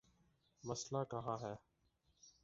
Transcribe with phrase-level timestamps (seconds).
[0.63, 1.53] مسئلہ کہاں ہے؟